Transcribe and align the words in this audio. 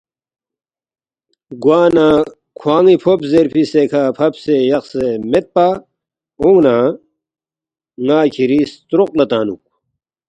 گوانہ 1.63 2.07
کھوان٘ی 2.59 2.95
فوب 3.03 3.19
زیرفی 3.31 3.63
سےکھہ 3.71 4.03
فبسے 4.17 4.55
یقسے 4.71 5.07
میدپا 5.31 5.67
اونگ 6.41 6.59
نہ 6.65 6.77
ن٘ا 8.05 8.19
کِھری 8.33 8.59
ستروق 8.71 9.11
لا 9.17 9.25
تنگنُوک 9.29 9.63